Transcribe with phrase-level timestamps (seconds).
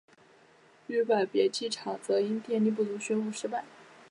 [0.87, 3.67] 女满别机场则因电力不足宣布关闭。